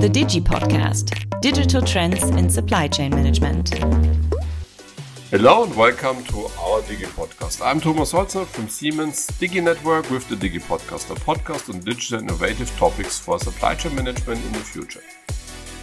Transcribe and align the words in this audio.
the 0.00 0.08
Digi 0.08 0.40
Podcast 0.40 1.40
Digital 1.40 1.82
Trends 1.82 2.22
in 2.22 2.48
Supply 2.48 2.86
Chain 2.86 3.10
Management. 3.10 3.74
Hello 5.32 5.64
and 5.64 5.74
welcome 5.74 6.22
to 6.26 6.38
our 6.60 6.82
Digi 6.82 7.06
Podcast. 7.06 7.66
I'm 7.66 7.80
Thomas 7.80 8.12
Holzner 8.12 8.46
from 8.46 8.68
Siemens 8.68 9.26
Digi 9.26 9.60
Network 9.60 10.08
with 10.08 10.28
the 10.28 10.36
Digi 10.36 10.60
Podcast, 10.60 11.10
a 11.10 11.18
podcast 11.18 11.74
on 11.74 11.80
digital 11.80 12.20
innovative 12.20 12.70
topics 12.78 13.18
for 13.18 13.40
supply 13.40 13.74
chain 13.74 13.96
management 13.96 14.40
in 14.46 14.52
the 14.52 14.60
future. 14.60 15.02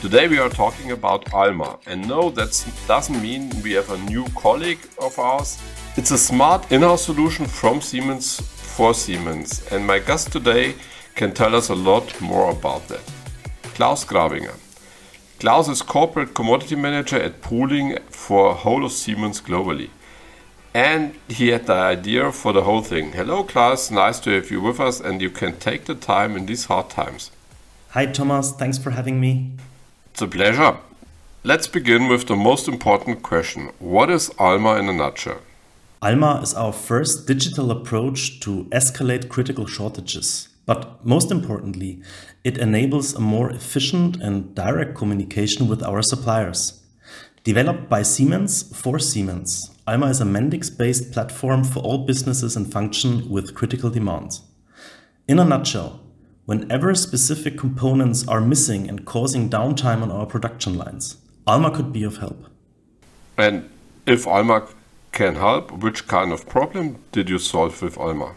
Today 0.00 0.26
we 0.26 0.38
are 0.38 0.48
talking 0.48 0.92
about 0.92 1.30
Alma, 1.34 1.78
and 1.86 2.08
no, 2.08 2.30
that 2.30 2.64
doesn't 2.86 3.20
mean 3.20 3.52
we 3.62 3.72
have 3.72 3.90
a 3.90 3.98
new 4.10 4.24
colleague 4.34 4.80
of 5.02 5.18
ours. 5.18 5.62
It's 5.98 6.12
a 6.12 6.18
smart 6.18 6.72
in-house 6.72 7.04
solution 7.04 7.44
from 7.44 7.82
Siemens 7.82 8.40
for 8.40 8.94
Siemens, 8.94 9.70
and 9.70 9.86
my 9.86 9.98
guest 9.98 10.32
today 10.32 10.76
can 11.14 11.34
tell 11.34 11.54
us 11.54 11.68
a 11.68 11.74
lot 11.74 12.18
more 12.22 12.50
about 12.50 12.88
that. 12.88 13.02
Claus 13.78 14.04
Grabinger. 14.04 14.56
Claus 15.38 15.68
is 15.68 15.82
corporate 15.82 16.34
commodity 16.34 16.74
manager 16.74 17.16
at 17.16 17.40
pooling 17.40 17.96
for 18.10 18.52
whole 18.52 18.84
of 18.84 18.90
Siemens 18.90 19.40
globally. 19.40 19.90
And 20.74 21.14
he 21.28 21.50
had 21.50 21.66
the 21.66 21.74
idea 21.74 22.32
for 22.32 22.52
the 22.52 22.62
whole 22.62 22.82
thing. 22.82 23.12
Hello, 23.12 23.44
Claus. 23.44 23.88
Nice 23.92 24.18
to 24.18 24.30
have 24.30 24.50
you 24.50 24.60
with 24.60 24.80
us, 24.80 24.98
and 24.98 25.22
you 25.22 25.30
can 25.30 25.56
take 25.60 25.84
the 25.84 25.94
time 25.94 26.36
in 26.36 26.46
these 26.46 26.64
hard 26.64 26.90
times. 26.90 27.30
Hi, 27.90 28.06
Thomas. 28.06 28.50
Thanks 28.50 28.78
for 28.78 28.90
having 28.90 29.20
me. 29.20 29.52
It's 30.10 30.22
a 30.22 30.26
pleasure. 30.26 30.78
Let's 31.44 31.68
begin 31.68 32.08
with 32.08 32.26
the 32.26 32.34
most 32.34 32.66
important 32.66 33.22
question 33.22 33.70
What 33.78 34.10
is 34.10 34.28
ALMA 34.40 34.74
in 34.80 34.88
a 34.88 34.92
nutshell? 34.92 35.40
ALMA 36.02 36.40
is 36.42 36.52
our 36.52 36.72
first 36.72 37.28
digital 37.28 37.70
approach 37.70 38.40
to 38.40 38.64
escalate 38.72 39.28
critical 39.28 39.66
shortages. 39.66 40.48
But 40.68 41.02
most 41.02 41.30
importantly, 41.30 42.02
it 42.44 42.58
enables 42.58 43.14
a 43.14 43.20
more 43.22 43.50
efficient 43.50 44.18
and 44.20 44.54
direct 44.54 44.94
communication 44.94 45.66
with 45.66 45.82
our 45.82 46.02
suppliers. 46.02 46.82
Developed 47.42 47.88
by 47.88 48.02
Siemens 48.02 48.76
for 48.78 48.98
Siemens, 48.98 49.74
Alma 49.86 50.08
is 50.08 50.20
a 50.20 50.26
Mendix 50.26 50.68
based 50.68 51.10
platform 51.10 51.64
for 51.64 51.80
all 51.80 52.04
businesses 52.04 52.54
and 52.54 52.70
function 52.70 53.30
with 53.30 53.54
critical 53.54 53.88
demands. 53.88 54.42
In 55.26 55.38
a 55.38 55.44
nutshell, 55.46 56.00
whenever 56.44 56.94
specific 56.94 57.56
components 57.56 58.28
are 58.28 58.42
missing 58.42 58.90
and 58.90 59.06
causing 59.06 59.48
downtime 59.48 60.02
on 60.02 60.10
our 60.10 60.26
production 60.26 60.76
lines, 60.76 61.16
Alma 61.46 61.70
could 61.70 61.94
be 61.94 62.02
of 62.02 62.18
help. 62.18 62.44
And 63.38 63.70
if 64.04 64.26
Alma 64.26 64.68
can 65.12 65.36
help, 65.36 65.72
which 65.82 66.06
kind 66.06 66.30
of 66.30 66.46
problem 66.46 67.02
did 67.12 67.30
you 67.30 67.38
solve 67.38 67.80
with 67.80 67.96
Alma? 67.96 68.34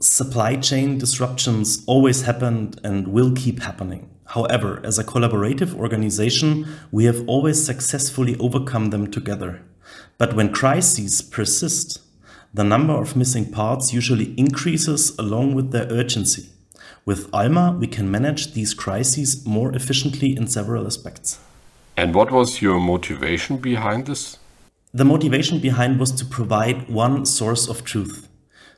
Supply 0.00 0.56
chain 0.56 0.98
disruptions 0.98 1.84
always 1.86 2.22
happened 2.22 2.80
and 2.82 3.08
will 3.08 3.32
keep 3.32 3.62
happening. 3.62 4.10
However, 4.26 4.80
as 4.84 4.98
a 4.98 5.04
collaborative 5.04 5.74
organization, 5.74 6.66
we 6.90 7.04
have 7.04 7.22
always 7.28 7.64
successfully 7.64 8.36
overcome 8.38 8.90
them 8.90 9.10
together. 9.10 9.62
But 10.18 10.34
when 10.34 10.52
crises 10.52 11.22
persist, 11.22 12.00
the 12.52 12.64
number 12.64 12.94
of 12.94 13.16
missing 13.16 13.50
parts 13.50 13.92
usually 13.92 14.34
increases 14.38 15.16
along 15.18 15.54
with 15.54 15.72
their 15.72 15.86
urgency. 15.90 16.48
With 17.04 17.28
Alma, 17.34 17.76
we 17.78 17.86
can 17.86 18.10
manage 18.10 18.54
these 18.54 18.74
crises 18.74 19.46
more 19.46 19.74
efficiently 19.74 20.36
in 20.36 20.46
several 20.46 20.86
aspects. 20.86 21.38
And 21.96 22.14
what 22.14 22.30
was 22.30 22.62
your 22.62 22.80
motivation 22.80 23.58
behind 23.58 24.06
this? 24.06 24.38
The 24.92 25.04
motivation 25.04 25.58
behind 25.58 26.00
was 26.00 26.12
to 26.12 26.24
provide 26.24 26.88
one 26.88 27.26
source 27.26 27.68
of 27.68 27.84
truth 27.84 28.28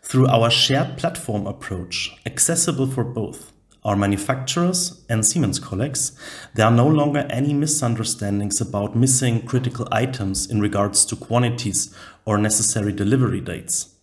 through 0.06 0.28
our 0.28 0.48
shared 0.48 0.96
platform 0.96 1.48
approach, 1.48 2.16
accessible 2.24 2.86
for 2.86 3.02
both 3.02 3.52
our 3.84 3.96
manufacturers 3.96 5.04
and 5.08 5.26
Siemens 5.26 5.58
colleagues, 5.58 6.16
there 6.54 6.66
are 6.66 6.72
no 6.72 6.86
longer 6.86 7.26
any 7.28 7.52
misunderstandings 7.52 8.60
about 8.60 8.94
missing 8.94 9.44
critical 9.44 9.88
items 9.90 10.48
in 10.48 10.60
regards 10.60 11.04
to 11.06 11.16
quantities 11.16 11.92
or 12.24 12.38
necessary 12.38 12.92
delivery 12.92 13.40
dates. 13.40 13.96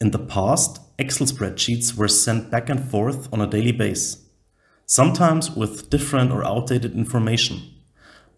In 0.00 0.12
the 0.12 0.18
past, 0.18 0.80
Excel 0.98 1.26
spreadsheets 1.26 1.94
were 1.94 2.08
sent 2.08 2.50
back 2.50 2.70
and 2.70 2.82
forth 2.82 3.30
on 3.30 3.42
a 3.42 3.46
daily 3.46 3.72
basis, 3.72 4.24
sometimes 4.86 5.50
with 5.50 5.90
different 5.90 6.32
or 6.32 6.42
outdated 6.42 6.94
information. 6.94 7.60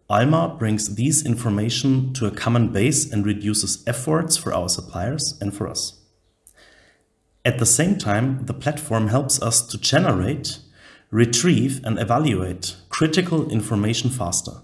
Alma 0.09 0.57
brings 0.59 0.97
these 0.97 1.25
information 1.25 2.13
to 2.15 2.27
a 2.27 2.33
common 2.33 2.73
base 2.73 3.13
and 3.13 3.25
reduces 3.25 3.85
efforts 3.87 4.37
for 4.37 4.53
our 4.53 4.69
suppliers 4.69 5.39
and 5.41 5.55
for 5.55 5.69
us. 5.69 6.00
At 7.43 7.59
the 7.59 7.67
same 7.67 7.97
time, 7.97 8.45
the 8.45 8.53
platform 8.53 9.09
helps 9.09 9.41
us 9.41 9.63
to 9.69 9.79
generate, 9.79 10.59
retrieve, 11.11 11.81
and 11.85 11.99
evaluate 11.99 12.77
critical 12.91 13.51
information 13.51 14.11
faster. 14.11 14.61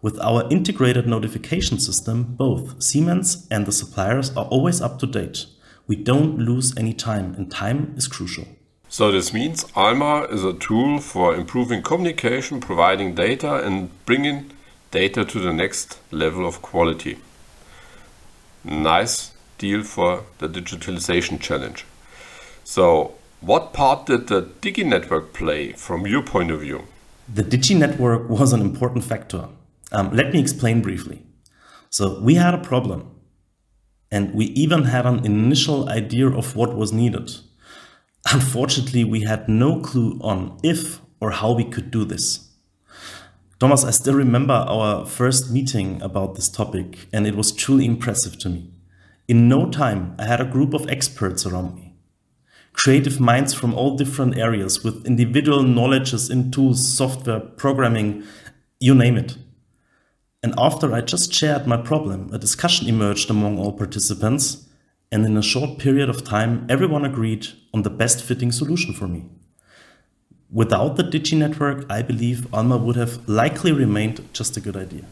With 0.00 0.20
our 0.20 0.48
integrated 0.48 1.08
notification 1.08 1.80
system, 1.80 2.22
both 2.22 2.80
Siemens 2.80 3.48
and 3.50 3.66
the 3.66 3.72
suppliers 3.72 4.30
are 4.36 4.44
always 4.46 4.80
up 4.80 5.00
to 5.00 5.06
date. 5.06 5.46
We 5.88 5.96
don't 5.96 6.38
lose 6.38 6.76
any 6.76 6.92
time, 6.92 7.34
and 7.34 7.50
time 7.50 7.94
is 7.96 8.06
crucial. 8.06 8.46
So, 8.88 9.10
this 9.10 9.32
means 9.32 9.64
Alma 9.74 10.26
is 10.30 10.44
a 10.44 10.52
tool 10.52 11.00
for 11.00 11.34
improving 11.34 11.82
communication, 11.82 12.60
providing 12.60 13.16
data, 13.16 13.64
and 13.66 13.90
bringing 14.06 14.52
data 14.92 15.24
to 15.24 15.40
the 15.40 15.52
next 15.52 15.98
level 16.12 16.46
of 16.46 16.62
quality. 16.62 17.18
Nice 18.62 19.32
deal 19.58 19.82
for 19.82 20.24
the 20.38 20.48
digitalization 20.48 21.40
challenge. 21.40 21.84
So, 22.64 23.14
what 23.40 23.72
part 23.72 24.06
did 24.06 24.28
the 24.28 24.42
Digi 24.42 24.86
network 24.86 25.32
play 25.32 25.72
from 25.72 26.06
your 26.06 26.22
point 26.22 26.52
of 26.52 26.60
view? 26.60 26.84
The 27.32 27.42
Digi 27.42 27.76
network 27.76 28.28
was 28.28 28.52
an 28.52 28.60
important 28.60 29.04
factor. 29.04 29.48
Um, 29.90 30.14
let 30.14 30.32
me 30.32 30.38
explain 30.38 30.80
briefly. 30.80 31.22
So, 31.90 32.20
we 32.20 32.36
had 32.36 32.54
a 32.54 32.58
problem, 32.58 33.10
and 34.12 34.32
we 34.32 34.46
even 34.46 34.84
had 34.84 35.06
an 35.06 35.26
initial 35.26 35.88
idea 35.88 36.28
of 36.28 36.54
what 36.54 36.76
was 36.76 36.92
needed. 36.92 37.32
Unfortunately, 38.32 39.02
we 39.02 39.22
had 39.22 39.48
no 39.48 39.80
clue 39.80 40.20
on 40.22 40.56
if 40.62 41.00
or 41.20 41.32
how 41.32 41.52
we 41.52 41.64
could 41.64 41.90
do 41.90 42.04
this. 42.04 42.48
Thomas, 43.58 43.84
I 43.84 43.90
still 43.90 44.14
remember 44.14 44.54
our 44.54 45.04
first 45.04 45.50
meeting 45.50 46.00
about 46.00 46.36
this 46.36 46.48
topic, 46.48 47.08
and 47.12 47.26
it 47.26 47.34
was 47.34 47.50
truly 47.50 47.86
impressive 47.86 48.38
to 48.38 48.48
me. 48.48 48.70
In 49.26 49.48
no 49.48 49.68
time, 49.68 50.14
I 50.18 50.26
had 50.26 50.40
a 50.40 50.44
group 50.44 50.74
of 50.74 50.88
experts 50.88 51.44
around 51.44 51.74
me 51.74 51.91
creative 52.82 53.20
minds 53.20 53.54
from 53.54 53.72
all 53.74 53.96
different 53.96 54.36
areas 54.36 54.82
with 54.82 55.06
individual 55.06 55.62
knowledges 55.62 56.28
in 56.28 56.50
tools, 56.50 56.84
software, 56.84 57.38
programming, 57.38 58.24
you 58.80 58.92
name 58.92 59.16
it. 59.16 59.36
And 60.42 60.52
after 60.58 60.92
I 60.92 61.02
just 61.02 61.32
shared 61.32 61.68
my 61.68 61.76
problem, 61.76 62.28
a 62.32 62.38
discussion 62.38 62.88
emerged 62.88 63.30
among 63.30 63.56
all 63.56 63.72
participants, 63.72 64.66
and 65.12 65.24
in 65.24 65.36
a 65.36 65.42
short 65.42 65.78
period 65.78 66.08
of 66.08 66.24
time, 66.24 66.66
everyone 66.68 67.04
agreed 67.04 67.46
on 67.72 67.82
the 67.82 67.90
best 67.90 68.20
fitting 68.24 68.50
solution 68.50 68.92
for 68.92 69.06
me. 69.06 69.26
Without 70.50 70.96
the 70.96 71.04
Digi 71.04 71.38
network, 71.38 71.86
I 71.88 72.02
believe 72.02 72.52
Alma 72.52 72.78
would 72.78 72.96
have 72.96 73.28
likely 73.28 73.70
remained 73.70 74.28
just 74.32 74.56
a 74.56 74.60
good 74.60 74.76
idea. 74.76 75.04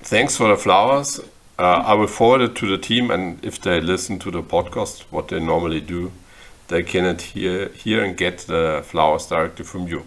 Thanks 0.00 0.36
for 0.36 0.46
the 0.48 0.56
flowers. 0.56 1.18
Uh, 1.58 1.82
I 1.84 1.94
will 1.94 2.06
forward 2.06 2.42
it 2.42 2.54
to 2.56 2.68
the 2.68 2.78
team, 2.78 3.10
and 3.10 3.44
if 3.44 3.60
they 3.60 3.80
listen 3.80 4.20
to 4.20 4.30
the 4.30 4.42
podcast, 4.42 5.00
what 5.10 5.26
they 5.26 5.40
normally 5.40 5.80
do, 5.80 6.12
they 6.68 6.82
cannot 6.82 7.20
hear, 7.20 7.68
hear 7.70 8.04
and 8.04 8.16
get 8.16 8.38
the 8.40 8.82
flowers 8.84 9.26
directly 9.26 9.64
from 9.64 9.88
you. 9.88 10.04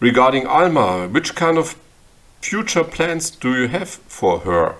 Regarding 0.00 0.46
Alma, 0.46 1.08
which 1.08 1.34
kind 1.34 1.58
of 1.58 1.76
future 2.40 2.84
plans 2.84 3.30
do 3.30 3.54
you 3.54 3.68
have 3.68 3.88
for 3.88 4.40
her? 4.40 4.74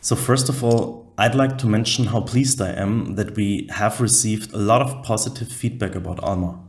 So, 0.00 0.16
first 0.16 0.48
of 0.48 0.62
all, 0.62 1.06
I'd 1.16 1.34
like 1.34 1.58
to 1.58 1.66
mention 1.66 2.06
how 2.06 2.20
pleased 2.20 2.60
I 2.60 2.72
am 2.72 3.14
that 3.14 3.36
we 3.36 3.68
have 3.70 4.00
received 4.00 4.52
a 4.52 4.58
lot 4.58 4.82
of 4.82 5.04
positive 5.04 5.48
feedback 5.48 5.94
about 5.94 6.22
Alma 6.22 6.60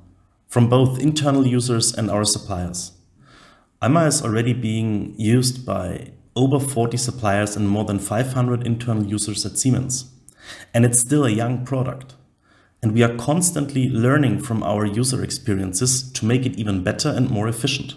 from 0.47 0.69
both 0.69 0.99
internal 0.99 1.45
users 1.45 1.93
and 1.93 2.09
our 2.09 2.23
suppliers. 2.23 2.91
Alma 3.81 4.05
is 4.05 4.21
already 4.21 4.53
being 4.53 5.15
used 5.17 5.65
by 5.65 6.11
over 6.35 6.59
40 6.59 6.97
suppliers 6.97 7.55
and 7.55 7.67
more 7.67 7.85
than 7.85 7.99
500 7.99 8.65
internal 8.65 9.05
users 9.05 9.45
at 9.45 9.57
Siemens. 9.57 10.11
And 10.73 10.85
it's 10.85 10.99
still 10.99 11.25
a 11.25 11.29
young 11.29 11.65
product 11.65 12.15
and 12.81 12.93
we 12.93 13.03
are 13.03 13.15
constantly 13.15 13.89
learning 13.89 14.39
from 14.41 14.63
our 14.63 14.85
user 14.85 15.23
experiences 15.23 16.11
to 16.11 16.25
make 16.25 16.45
it 16.45 16.57
even 16.57 16.83
better 16.83 17.09
and 17.09 17.29
more 17.29 17.47
efficient. 17.47 17.95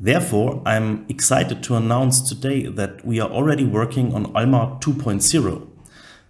Therefore, 0.00 0.60
I'm 0.66 1.06
excited 1.08 1.62
to 1.62 1.76
announce 1.76 2.20
today 2.28 2.66
that 2.66 3.04
we 3.04 3.20
are 3.20 3.30
already 3.30 3.64
working 3.64 4.12
on 4.12 4.34
Alma 4.34 4.78
2.0. 4.80 5.68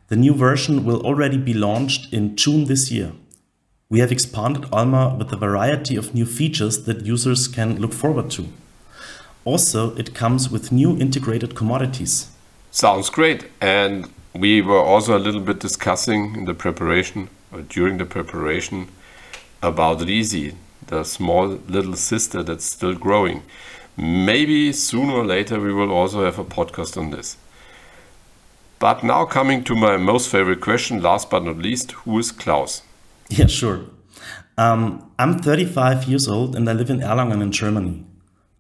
The 0.09 0.17
new 0.17 0.35
version 0.35 0.85
will 0.85 1.01
already 1.07 1.39
be 1.39 1.55
launched 1.55 2.13
in 2.13 2.37
June 2.37 2.67
this 2.67 2.91
year. 2.93 3.13
We 3.89 4.01
have 4.01 4.13
expanded 4.13 4.67
Alma 4.71 5.17
with 5.19 5.33
a 5.33 5.37
variety 5.37 5.97
of 5.97 6.15
new 6.15 6.27
features 6.27 6.85
that 6.85 7.07
users 7.07 7.49
can 7.49 7.81
look 7.81 7.95
forward 7.95 8.31
to. 8.33 8.49
Also, 9.45 9.95
it 9.97 10.15
comes 10.15 10.51
with 10.51 10.71
new 10.71 10.99
integrated 10.99 11.55
commodities. 11.55 12.29
Sounds 12.71 13.11
great. 13.11 13.51
And 13.61 14.11
we 14.35 14.63
were 14.63 14.81
also 14.81 15.17
a 15.17 15.21
little 15.21 15.41
bit 15.41 15.61
discussing 15.61 16.35
in 16.35 16.45
the 16.47 16.55
preparation 16.55 17.29
or 17.53 17.63
during 17.63 17.99
the 17.99 18.07
preparation 18.07 18.89
about 19.63 19.99
RISI, 19.99 20.55
the 20.87 21.05
small 21.05 21.47
little 21.69 21.97
sister 21.97 22.43
that's 22.43 22.65
still 22.65 22.95
growing. 22.95 23.43
Maybe 23.97 24.73
sooner 24.73 25.13
or 25.13 25.27
later 25.27 25.61
we 25.61 25.73
will 25.73 25.93
also 25.93 26.25
have 26.25 26.39
a 26.39 26.45
podcast 26.45 26.97
on 26.97 27.11
this. 27.11 27.37
But 28.79 29.05
now 29.05 29.27
coming 29.27 29.63
to 29.65 29.77
my 29.77 29.97
most 29.97 30.29
favorite 30.29 30.61
question, 30.61 31.01
last 31.03 31.31
but 31.31 31.45
not 31.45 31.59
least, 31.59 31.93
who 31.93 32.19
is 32.19 32.33
Claus? 32.33 32.83
Yeah, 33.29 33.47
sure. 33.47 33.87
Um, 34.59 35.11
I'm 35.19 35.39
35 35.39 36.05
years 36.05 36.29
old 36.29 36.55
and 36.55 36.69
I 36.69 36.75
live 36.75 36.91
in 36.91 37.01
Erlangen 37.01 37.41
in 37.41 37.51
Germany. 37.51 38.05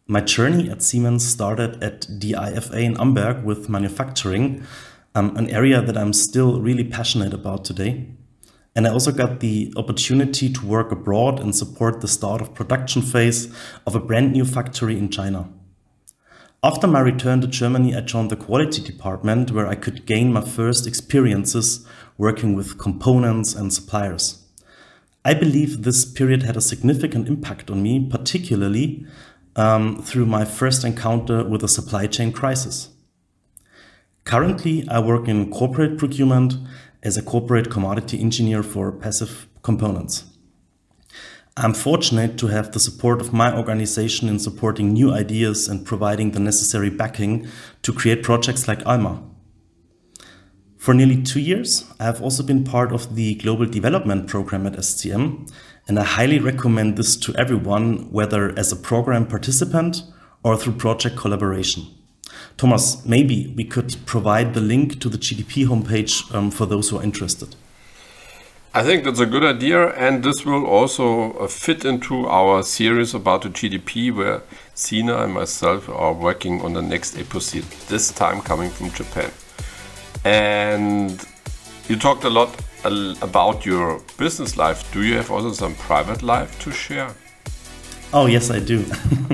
My 0.07 0.21
journey 0.21 0.71
at 0.71 0.83
Siemens 0.83 1.27
started 1.27 1.83
at 1.83 2.03
DIFA 2.03 2.83
in 2.83 2.95
Amberg 2.97 3.43
with 3.45 3.69
manufacturing, 3.69 4.65
um, 5.15 5.37
an 5.37 5.49
area 5.51 5.83
that 5.83 5.97
I'm 5.97 6.13
still 6.13 6.61
really 6.61 6.85
passionate 6.85 7.35
about 7.35 7.65
today. 7.65 8.07
And 8.75 8.87
I 8.87 8.91
also 8.91 9.13
got 9.13 9.41
the 9.41 9.73
opportunity 9.77 10.51
to 10.51 10.67
work 10.67 10.91
abroad 10.93 11.39
and 11.39 11.55
support 11.55 12.01
the 12.01 12.09
start 12.09 12.41
of 12.41 12.55
production 12.55 13.03
phase 13.03 13.55
of 13.87 13.95
a 13.95 14.01
brand 14.01 14.33
new 14.33 14.45
factory 14.45 14.99
in 14.99 15.11
China. 15.11 15.49
After 16.65 16.87
my 16.87 17.01
return 17.01 17.41
to 17.41 17.49
Germany, 17.49 17.95
I 17.95 18.01
joined 18.01 18.31
the 18.31 18.37
quality 18.37 18.81
department 18.81 19.51
where 19.51 19.67
I 19.67 19.75
could 19.75 20.07
gain 20.07 20.33
my 20.33 20.43
first 20.43 20.87
experiences 20.87 21.85
working 22.17 22.55
with 22.55 22.79
components 22.79 23.55
and 23.55 23.73
suppliers. 23.73 24.39
I 25.25 25.35
believe 25.35 25.83
this 25.83 26.05
period 26.05 26.45
had 26.45 26.57
a 26.57 26.61
significant 26.61 27.29
impact 27.29 27.71
on 27.71 27.83
me, 27.83 28.09
particularly 28.09 29.07
um, 29.57 30.03
through 30.03 30.27
my 30.27 30.45
first 30.45 30.85
encounter 30.85 31.45
with 31.45 31.63
a 31.63 31.69
supply 31.69 32.07
chain 32.07 32.33
crisis. 32.33 32.89
Currently, 34.25 34.87
I 34.89 35.01
work 35.01 35.29
in 35.29 35.51
corporate 35.51 35.99
procurement 35.99 36.55
as 37.03 37.17
a 37.17 37.23
corporate 37.23 37.71
commodity 37.71 38.21
engineer 38.21 38.63
for 38.63 38.93
passive 38.93 39.49
components. 39.63 40.25
I'm 41.57 41.75
fortunate 41.75 42.39
to 42.39 42.47
have 42.47 42.73
the 42.73 42.81
support 42.81 43.21
of 43.21 43.35
my 43.35 43.55
organization 43.55 44.29
in 44.29 44.39
supporting 44.39 44.93
new 44.93 45.13
ideas 45.13 45.69
and 45.69 45.85
providing 45.85 46.31
the 46.31 46.41
necessary 46.41 46.89
backing 46.89 47.47
to 47.83 47.93
create 47.93 48.23
projects 48.23 48.67
like 48.67 48.87
ALMA. 48.87 49.23
For 50.79 50.95
nearly 50.95 51.23
two 51.23 51.41
years, 51.41 51.85
I 52.01 52.05
have 52.05 52.23
also 52.23 52.43
been 52.43 52.65
part 52.65 52.91
of 52.91 53.17
the 53.17 53.35
Global 53.35 53.67
Development 53.67 54.27
Program 54.27 54.67
at 54.67 54.73
STM, 54.75 55.53
and 55.87 55.99
I 55.99 56.05
highly 56.05 56.39
recommend 56.39 56.97
this 56.97 57.17
to 57.19 57.35
everyone, 57.37 58.11
whether 58.11 58.59
as 58.59 58.73
a 58.73 58.77
program 58.77 59.27
participant 59.27 60.03
or 60.43 60.57
through 60.57 60.75
project 60.75 61.17
collaboration. 61.17 61.87
Thomas, 62.57 63.05
maybe 63.05 63.53
we 63.57 63.65
could 63.65 63.97
provide 64.07 64.55
the 64.55 64.61
link 64.61 65.01
to 65.01 65.09
the 65.09 65.19
GDP 65.19 65.67
homepage 65.67 66.33
um, 66.35 66.51
for 66.51 66.67
those 66.67 66.91
who 66.91 66.99
are 66.99 67.03
interested. 67.03 67.57
I 68.75 68.83
think 68.83 69.05
that's 69.05 69.21
a 69.21 69.27
good 69.27 69.45
idea, 69.45 69.89
and 69.97 70.23
this 70.25 70.47
will 70.47 70.65
also 70.65 71.35
uh, 71.35 71.47
fit 71.47 71.85
into 71.85 72.27
our 72.27 72.63
series 72.63 73.13
about 73.13 73.43
the 73.43 73.51
GDP, 73.51 74.15
where 74.15 74.43
Sina 74.75 75.19
and 75.19 75.35
myself 75.35 75.91
are 75.91 76.15
working 76.15 76.63
on 76.63 76.73
the 76.73 76.81
next 76.81 77.19
episode, 77.19 77.65
this 77.89 78.11
time 78.11 78.41
coming 78.41 78.71
from 78.71 78.91
Japan. 78.93 79.31
And 80.25 81.23
you 81.89 81.97
talked 81.97 82.25
a 82.25 82.31
lot 82.31 82.49
about 82.85 83.67
your 83.67 84.01
business 84.17 84.57
life. 84.57 84.91
Do 84.93 85.03
you 85.03 85.17
have 85.17 85.31
also 85.31 85.53
some 85.53 85.75
private 85.75 86.23
life 86.23 86.59
to 86.61 86.71
share? 86.71 87.15
Oh, 88.15 88.27
yes, 88.27 88.51
I 88.51 88.61
do. 88.61 88.85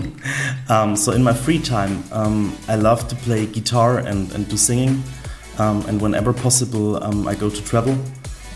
um, 0.68 0.94
so, 0.94 1.10
in 1.12 1.24
my 1.24 1.32
free 1.32 1.58
time, 1.58 2.04
um, 2.12 2.56
I 2.68 2.76
love 2.76 3.08
to 3.08 3.16
play 3.16 3.46
guitar 3.46 3.98
and, 3.98 4.32
and 4.32 4.48
do 4.48 4.56
singing. 4.56 5.02
Um, 5.58 5.84
and 5.86 6.00
whenever 6.00 6.32
possible, 6.32 7.02
um, 7.02 7.26
I 7.26 7.34
go 7.34 7.50
to 7.50 7.64
travel. 7.64 7.98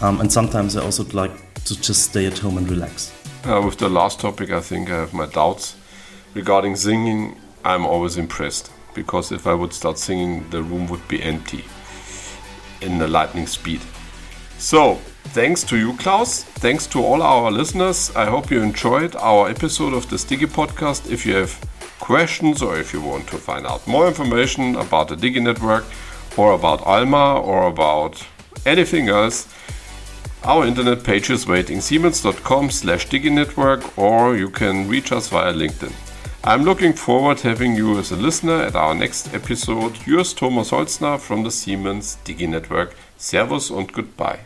Um, 0.00 0.20
and 0.20 0.32
sometimes 0.32 0.76
I 0.76 0.82
also 0.84 1.04
like 1.12 1.32
to 1.64 1.80
just 1.80 2.04
stay 2.04 2.26
at 2.26 2.38
home 2.38 2.56
and 2.56 2.70
relax. 2.70 3.12
Uh, 3.44 3.60
with 3.64 3.78
the 3.78 3.88
last 3.88 4.20
topic, 4.20 4.50
I 4.50 4.60
think 4.60 4.90
I 4.90 5.00
have 5.00 5.12
my 5.12 5.26
doubts. 5.26 5.76
Regarding 6.34 6.76
singing, 6.76 7.36
I'm 7.64 7.84
always 7.84 8.16
impressed 8.16 8.70
because 8.94 9.32
if 9.32 9.46
I 9.48 9.54
would 9.54 9.72
start 9.72 9.98
singing, 9.98 10.48
the 10.50 10.62
room 10.62 10.86
would 10.88 11.06
be 11.08 11.20
empty 11.20 11.64
in 12.80 12.98
the 12.98 13.08
lightning 13.08 13.48
speed. 13.48 13.80
So, 14.58 15.00
thanks 15.30 15.62
to 15.64 15.76
you, 15.76 15.94
Claus. 15.96 16.44
Thanks 16.44 16.86
to 16.88 17.02
all 17.02 17.22
our 17.22 17.50
listeners. 17.50 18.10
I 18.14 18.26
hope 18.26 18.50
you 18.50 18.62
enjoyed 18.62 19.16
our 19.16 19.48
episode 19.48 19.94
of 19.94 20.08
the 20.10 20.16
Digi 20.16 20.46
Podcast. 20.46 21.10
If 21.10 21.24
you 21.26 21.34
have 21.34 21.58
questions 22.00 22.62
or 22.62 22.78
if 22.78 22.92
you 22.92 23.00
want 23.00 23.26
to 23.28 23.38
find 23.38 23.66
out 23.66 23.86
more 23.86 24.06
information 24.08 24.76
about 24.76 25.08
the 25.08 25.16
Digi 25.16 25.42
Network 25.42 25.84
or 26.36 26.52
about 26.52 26.82
Alma 26.86 27.40
or 27.40 27.66
about 27.68 28.26
anything 28.66 29.08
else, 29.08 29.48
our 30.44 30.66
internet 30.66 31.04
page 31.04 31.30
is 31.30 31.46
waiting 31.46 31.80
siemens.com 31.80 32.70
slash 32.70 33.06
diginetwork 33.08 33.96
or 33.96 34.36
you 34.36 34.50
can 34.50 34.88
reach 34.88 35.12
us 35.12 35.28
via 35.28 35.52
LinkedIn. 35.52 35.92
I'm 36.44 36.64
looking 36.64 36.94
forward 36.94 37.38
to 37.38 37.48
having 37.50 37.76
you 37.76 37.96
as 37.98 38.10
a 38.10 38.16
listener 38.16 38.62
at 38.62 38.74
our 38.74 38.94
next 38.94 39.32
episode. 39.32 40.04
Yours 40.04 40.34
Thomas 40.34 40.72
Holzner 40.72 41.20
from 41.20 41.44
the 41.44 41.52
Siemens 41.52 42.18
Digi 42.24 42.48
Network. 42.48 42.96
Servus 43.16 43.70
und 43.70 43.92
goodbye. 43.92 44.40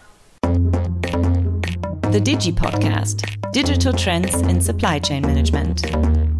The 2.16 2.22
Digi 2.22 2.50
Podcast 2.50 3.52
Digital 3.52 3.92
Trends 3.92 4.34
in 4.40 4.58
Supply 4.62 4.98
Chain 4.98 5.20
Management. 5.20 6.35